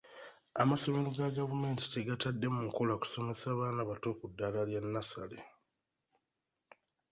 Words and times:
Amasomero 0.61 1.09
ga 1.17 1.27
gavumenti 1.37 1.83
tegatadde 1.93 2.47
mu 2.55 2.61
nkola 2.67 2.93
kusomesa 3.01 3.47
baana 3.59 3.81
bato 3.89 4.09
ku 4.17 4.25
ddaala 4.31 4.61
lya 4.69 4.79
nnassale. 4.85 5.39